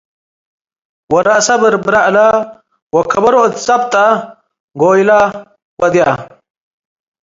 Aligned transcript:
ወረአሰ 1.13 1.47
በርብረ 1.61 1.95
እለ 2.09 2.17
ወከበሮ 2.95 3.35
እት 3.47 3.55
ዘብጠ 3.65 3.93
ጎይለ 4.81 5.09
ወድየ። 5.79 6.05